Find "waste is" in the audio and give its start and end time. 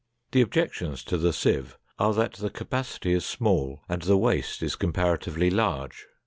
4.17-4.75